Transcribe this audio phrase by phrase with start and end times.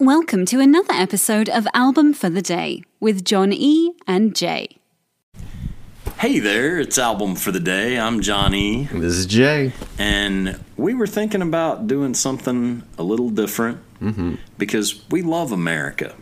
[0.00, 3.94] Welcome to another episode of Album for the Day with John E.
[4.06, 4.76] and Jay.
[6.18, 7.98] Hey there, it's Album for the Day.
[7.98, 9.72] I'm Johnny, This is Jay.
[9.98, 14.36] and we were thinking about doing something a little different mm-hmm.
[14.56, 16.14] because we love America.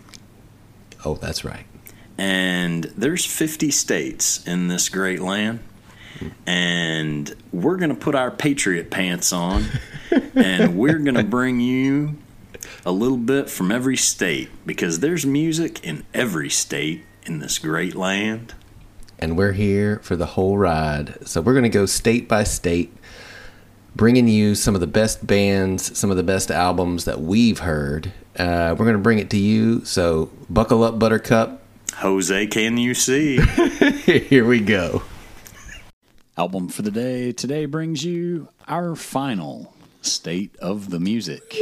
[1.05, 1.67] Oh, that's right.
[2.17, 5.61] And there's 50 states in this great land.
[6.47, 9.67] And we're going to put our patriot pants on
[10.35, 12.17] and we're going to bring you
[12.85, 17.95] a little bit from every state because there's music in every state in this great
[17.95, 18.55] land.
[19.19, 21.27] And we're here for the whole ride.
[21.27, 22.95] So we're going to go state by state,
[23.95, 28.13] bringing you some of the best bands, some of the best albums that we've heard.
[28.39, 29.85] Uh, we're going to bring it to you.
[29.85, 31.63] So buckle up, Buttercup.
[31.95, 33.41] Jose, can you see?
[34.05, 35.03] Here we go.
[36.37, 41.57] Album for the day today brings you our final state of the music.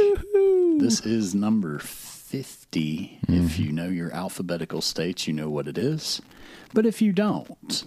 [0.77, 3.19] This is number 50.
[3.27, 6.21] If you know your alphabetical states, you know what it is.
[6.73, 7.83] But if you don't,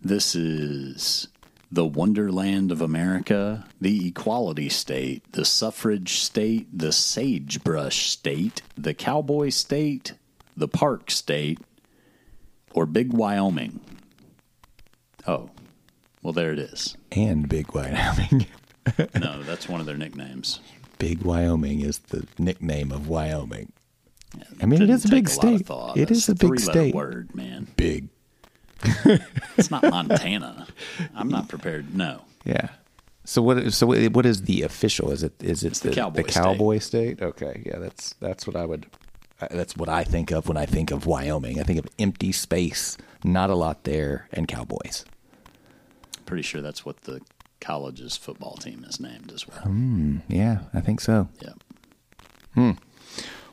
[0.00, 1.28] this is
[1.72, 9.48] the Wonderland of America, the Equality State, the Suffrage State, the Sagebrush State, the Cowboy
[9.50, 10.14] State,
[10.56, 11.58] the Park State,
[12.72, 13.80] or Big Wyoming.
[15.26, 15.50] Oh,
[16.22, 16.96] well, there it is.
[17.12, 18.46] And Big Wyoming.
[19.14, 20.58] No, that's one of their nicknames.
[21.00, 23.72] Big Wyoming is the nickname of Wyoming.
[24.62, 25.62] I mean, it is a big of state.
[25.68, 26.94] It That's is a big state.
[26.94, 27.66] Word, man.
[27.76, 28.08] Big.
[29.56, 30.66] It's not Montana.
[31.16, 31.94] I'm not prepared.
[31.96, 32.68] No, Yeah.
[33.24, 33.72] So what?
[33.72, 35.10] So what is the official?
[35.10, 36.32] Is it is it the cowboy state.
[36.32, 37.22] cowboy state?
[37.22, 38.86] Okay, yeah, that's that's what I would.
[39.40, 41.60] uh, That's what I think of when I think of Wyoming.
[41.60, 45.04] I think of empty space, not a lot there, and cowboys.
[46.26, 47.20] pretty sure that's what the
[47.60, 49.62] college's football team is named as well.
[50.28, 51.28] Yeah, I think so.
[51.40, 52.74] Yeah.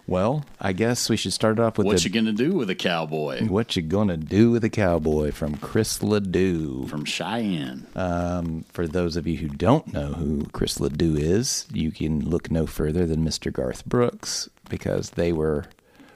[0.08, 2.76] Well, I guess we should start off with What the, you gonna do with a
[2.76, 6.88] cowboy what you gonna do with a cowboy from Chris Ledoux.
[6.88, 7.86] from Cheyenne?
[7.94, 12.50] Um, for those of you who don't know who Chris Ledoux is, you can look
[12.50, 13.52] no further than Mr.
[13.52, 15.66] Garth Brooks because they were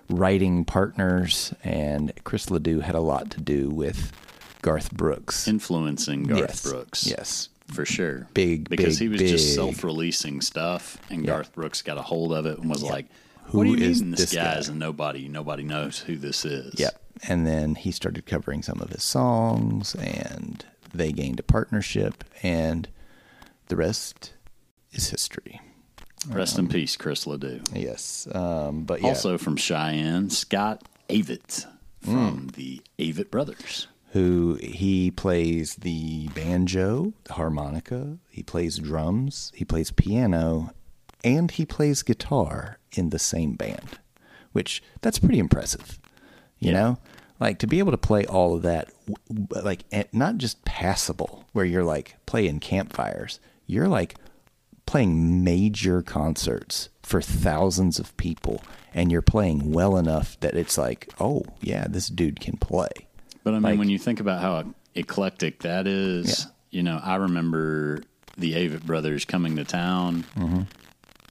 [0.09, 4.13] writing partners, and Chris Ledoux had a lot to do with
[4.62, 5.50] Garth Brooks.
[5.50, 6.63] Influencing Garth yes.
[6.63, 7.07] Brooks.
[7.07, 7.50] Yes.
[7.74, 8.28] For sure.
[8.34, 12.34] Big, because big, he was just self releasing stuff and Garth Brooks got a hold
[12.34, 13.08] of it and was like,
[13.46, 14.59] Who What do you is mean this, this guy guy?
[14.59, 16.74] is and nobody nobody knows who this is.
[16.80, 17.02] Yep.
[17.28, 22.88] And then he started covering some of his songs, and they gained a partnership, and
[23.68, 24.34] the rest
[24.92, 25.62] is history.
[26.30, 27.62] Rest in peace, Chris Ledoux.
[27.74, 28.28] Yes.
[28.34, 29.10] Um, but yeah.
[29.10, 31.66] Also from Cheyenne, Scott Avett
[32.02, 32.52] from Mm.
[32.54, 33.88] the Avett Brothers.
[34.12, 40.74] Who he plays the banjo, the harmonica, he plays drums, he plays piano,
[41.24, 44.00] and he plays guitar in the same band,
[44.52, 46.00] which that's pretty impressive.
[46.60, 47.00] You know,
[47.40, 48.92] like to be able to play all of that,
[49.50, 49.84] like
[50.14, 54.16] not just passable, where you're like playing campfires, you're like
[54.86, 58.62] playing major concerts for thousands of people,
[58.94, 62.92] and you're playing well enough that it's like, oh yeah, this dude can play.
[63.44, 66.52] But I mean, Like- when you think about how eclectic that is, Yeah.
[66.72, 68.03] you know, I remember
[68.38, 70.62] the Avett Brothers coming to town Mm-hmm.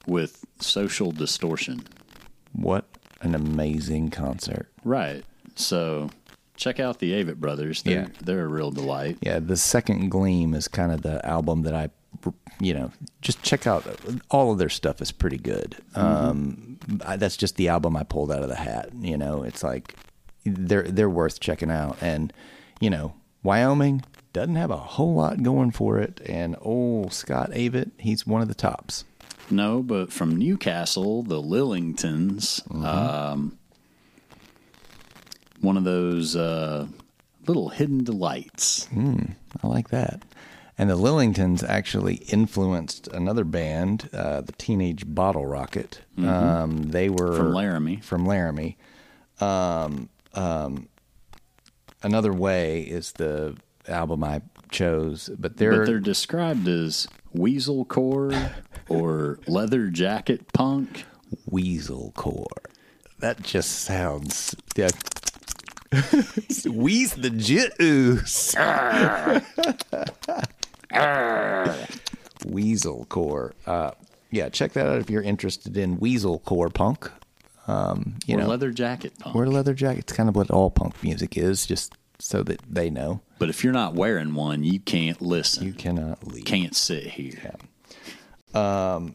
[0.07, 1.83] with Social Distortion.
[2.53, 2.85] What
[3.21, 4.69] an amazing concert.
[4.83, 5.23] Right.
[5.55, 6.09] So
[6.55, 7.83] check out the Avett Brothers.
[7.83, 8.07] They're, Yeah.
[8.21, 9.17] they're a real delight.
[9.21, 11.89] Yeah, the second Gleam is kind of the album that I,
[12.59, 13.85] you know, just check out.
[14.29, 15.77] All of their stuff is pretty good.
[15.95, 18.89] Um, I, that's just the album I pulled out of the hat.
[18.99, 19.95] You know, it's like
[20.45, 21.97] they're they're worth checking out.
[22.01, 22.31] And
[22.79, 23.13] you know,
[23.43, 24.03] Wyoming
[24.33, 26.21] doesn't have a whole lot going for it.
[26.25, 29.03] And old Scott Avett, he's one of the tops.
[29.49, 32.85] No, but from Newcastle, the Lillingtons, Mm-hmm.
[32.85, 33.57] um,
[35.59, 36.87] one of those uh,
[37.47, 38.87] little hidden delights.
[38.97, 40.23] I like that.
[40.77, 46.01] And the Lillingtons actually influenced another band, uh, the Teenage Bottle Rocket.
[46.17, 47.97] Um, they were From Laramie.
[47.97, 48.77] From Laramie.
[49.39, 50.87] Um, um,
[52.03, 53.55] another way is the
[53.87, 58.31] album I chose, but they're, But they're described as weasel core
[58.89, 61.05] or leather jacket punk.
[61.49, 62.45] Weasel Core.
[63.19, 64.55] That just sounds.
[64.75, 64.89] Yeah.
[66.65, 68.55] Wheeze the juice.
[72.45, 73.53] Weasel Core.
[73.65, 73.91] Uh,
[74.31, 77.11] yeah, check that out if you're interested in Weasel Core punk.
[77.67, 79.35] Um, you know, leather jacket punk.
[79.35, 79.99] wear a leather jacket.
[79.99, 83.63] It's kind of what all punk music is, just so that they know but if
[83.63, 85.65] you're not wearing one, you can't listen.
[85.65, 86.45] you cannot leave.
[86.45, 87.53] can't sit here.
[88.53, 89.13] Um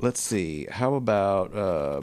[0.00, 0.66] let's see.
[0.70, 2.00] How about uh,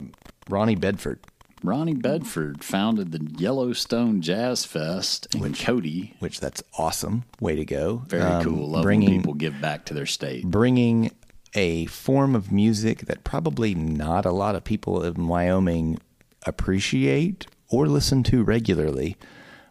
[0.48, 1.20] Ronnie Bedford,
[1.62, 6.14] Ronnie Bedford founded the Yellowstone Jazz Fest in Cody.
[6.20, 7.24] which that's awesome.
[7.40, 8.02] Way to go.
[8.08, 8.68] Very Um, cool.
[8.70, 10.44] Love bringing people give back to their state.
[10.44, 11.10] bringing
[11.54, 15.98] a form of music that probably not a lot of people in Wyoming
[16.46, 19.16] appreciate or listen to regularly.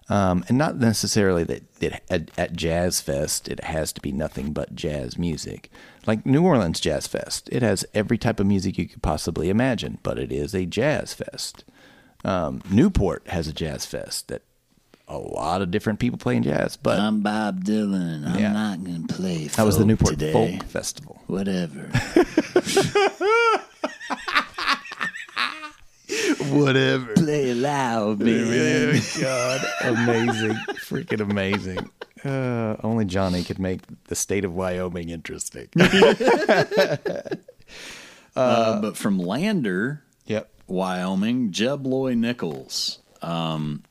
[0.09, 4.74] Um, and not necessarily that, at, at Jazz Fest it has to be nothing but
[4.74, 5.69] jazz music.
[6.06, 10.00] Like New Orleans Jazz Fest, it has every type of music you could possibly imagine,
[10.03, 11.65] but it is a jazz fest.
[12.24, 14.44] Um, Newport has a jazz fest that
[15.07, 18.27] a lot of different people playing jazz, but I'm Bob Dylan.
[18.27, 18.51] I'm Yeah.
[18.51, 20.33] not going to play that was the Newport today.
[20.33, 21.21] Folk Festival.
[21.27, 21.89] Whatever.
[26.50, 27.13] Whatever.
[27.15, 29.01] play loud, man.
[29.21, 31.89] God, amazing, freaking amazing.
[32.24, 35.68] Uh, only Johnny could make the state of Wyoming interesting.
[38.36, 40.48] Uh, but from Lander, yep.
[40.68, 43.00] Wyoming, Jeb Loy Nichols.
[43.24, 43.81] Um,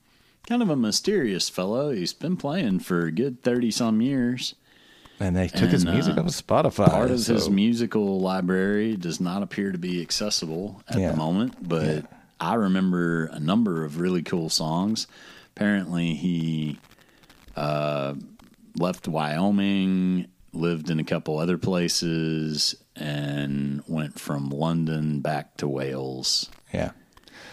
[0.47, 1.91] kind of a mysterious fellow.
[1.93, 4.55] He's been playing for a good 30 some years.
[5.19, 6.91] And they took his music uh, off of Spotify.
[6.91, 11.13] Part of his musical library does not appear to be accessible at Yeah.
[11.13, 12.05] the moment, but
[12.39, 15.07] I remember a number of really cool songs.
[15.55, 16.79] Apparently, he
[17.57, 18.15] uh,
[18.77, 26.51] left Wyoming, lived in a couple other places, and went from London back to Wales,
[26.75, 26.91] yeah.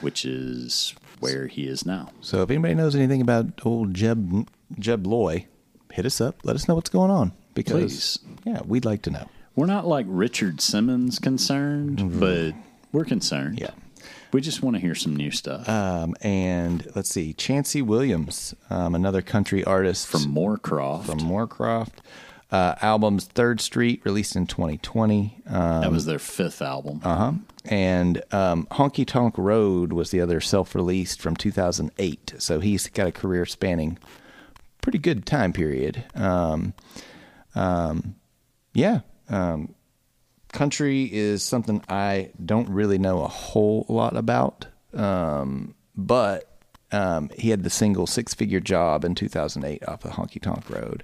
[0.02, 2.10] which is where he is now.
[2.22, 4.48] So if anybody knows anything about old Jeb
[4.78, 5.48] Jeb Loy,
[5.92, 6.38] hit us up.
[6.44, 8.20] Let us know what's going on because Please.
[8.46, 9.30] yeah, we'd like to know.
[9.56, 12.54] We're not like Richard Simmons concerned, but
[12.92, 13.60] we're concerned.
[13.60, 13.72] Yeah.
[14.32, 15.70] We just want to hear some new stuff.
[15.70, 21.06] Um, and let's see, Chancey Williams, um, another country artist from Moorcroft.
[21.06, 22.00] from Moorcroft.
[22.54, 25.42] Uh, albums Third Street released in 2020.
[25.48, 27.02] Um, that was their fifth album.
[27.04, 27.32] Uh-huh.
[27.66, 32.36] And um, Honky Tonk Road was the other self-released from 2008.
[32.38, 33.98] So he's got a career spanning
[34.84, 36.04] pretty good time period.
[36.14, 36.76] Um,
[37.56, 38.16] um,
[38.76, 39.00] yeah.
[39.30, 39.74] Um,
[40.52, 44.68] country is something I don't really know a whole lot about.
[44.94, 46.60] Um, but
[46.92, 51.04] um, he had the single Six Figure Job in 2008 off of Honky Tonk Road.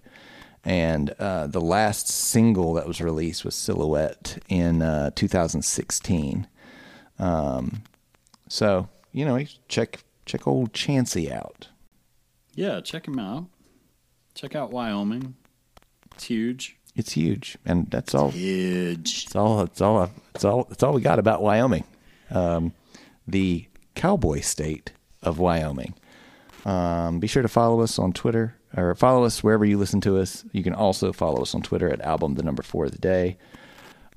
[0.69, 6.45] And uh, the last single that was released was Silhouette in uh, 2016.
[7.18, 7.81] Um,
[8.48, 11.69] so, you know, check check old Chancey out.
[12.54, 13.48] yeah, check him out.
[14.36, 15.33] Check out Wyoming.
[16.13, 16.77] It's huge.
[16.95, 18.30] It's huge, and that's all.
[18.30, 19.24] Huge.
[19.25, 19.62] It's all.
[19.62, 20.12] It's all.
[20.36, 20.68] It's all.
[20.69, 21.86] It's all we got about Wyoming,
[22.30, 22.74] um,
[23.27, 24.92] the cowboy state
[25.24, 25.95] of Wyoming.
[26.63, 30.18] Um, be sure to follow us on Twitter or follow us wherever you listen to
[30.19, 30.45] us.
[30.51, 33.38] You can also follow us on Twitter at album the number four of the day.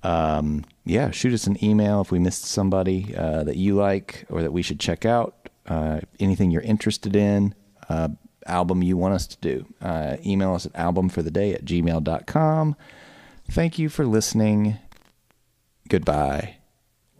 [0.03, 4.43] Um, yeah, shoot us an email if we missed somebody uh, that you like or
[4.43, 5.49] that we should check out.
[5.67, 7.55] Uh, anything you're interested in,
[7.89, 8.09] uh,
[8.47, 9.65] album you want us to do.
[9.81, 12.77] Uh, email us at albumfortheday at gmail.com.
[13.51, 14.79] Thank you for listening.
[15.89, 16.57] Goodbye,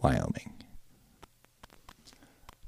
[0.01, 0.52] Wyoming.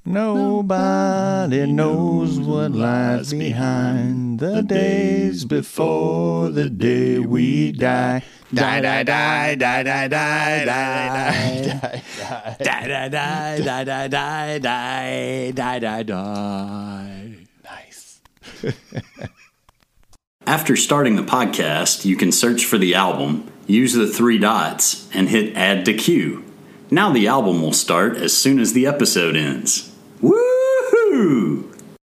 [0.08, 8.22] Nobody knows what lies behind the days before the day we die.
[8.54, 12.04] Die, die, die, die, die, die, die, die,
[12.60, 17.48] Die, die, die, die, die, die, die, die, die, die.
[17.64, 18.22] Nice.
[20.46, 25.30] After starting the podcast, you can search for the album, use the three dots, and
[25.30, 26.44] hit add to queue.
[26.92, 29.92] Now the album will start as soon as the episode ends.
[30.22, 31.75] Woohoo!